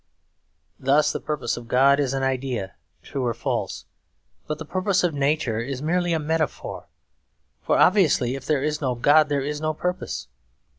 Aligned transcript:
Thus 0.79 1.11
the 1.11 1.19
purpose 1.19 1.57
of 1.57 1.67
God 1.67 1.99
is 1.99 2.15
an 2.15 2.23
idea, 2.23 2.73
true 3.03 3.23
or 3.23 3.35
false; 3.35 3.85
but 4.47 4.57
the 4.57 4.65
purpose 4.65 5.03
of 5.03 5.13
Nature 5.13 5.59
is 5.59 5.83
merely 5.83 6.11
a 6.13 6.17
metaphor; 6.17 6.87
for 7.61 7.77
obviously 7.77 8.33
if 8.33 8.43
there 8.47 8.63
is 8.63 8.81
no 8.81 8.95
God 8.95 9.29
there 9.29 9.43
is 9.43 9.61
no 9.61 9.75
purpose. 9.75 10.27